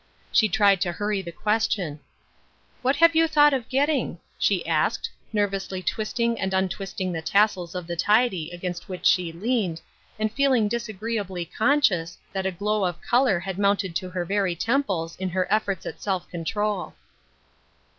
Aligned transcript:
She 0.31 0.49
tried 0.49 0.81
to 0.81 0.91
hurry 0.93 1.21
the 1.21 1.31
question:" 1.31 1.99
What 2.81 2.95
have 2.95 3.15
you 3.15 3.27
thought 3.27 3.53
of 3.53 3.69
getting?" 3.69 4.17
she 4.39 4.65
asked, 4.65 5.11
nervously 5.31 5.83
twisting 5.83 6.39
and 6.39 6.55
untwisting 6.55 7.11
the 7.11 7.21
tassels 7.21 7.75
of 7.75 7.85
the 7.85 7.95
tidy 7.95 8.49
against 8.51 8.89
which 8.89 9.05
she 9.05 9.31
leaned, 9.31 9.79
and 10.17 10.31
feeling 10.31 10.67
disagreeably 10.67 11.45
conscious 11.45 12.17
that 12.33 12.47
a 12.47 12.51
glow 12.51 12.83
of 12.83 12.99
color 12.99 13.39
had 13.41 13.59
mounted 13.59 13.95
to 13.97 14.09
her 14.09 14.25
very 14.25 14.55
temples 14.55 15.15
in 15.17 15.29
her 15.29 15.45
efforts 15.53 15.85
at 15.85 16.01
self 16.01 16.27
control. 16.29 16.95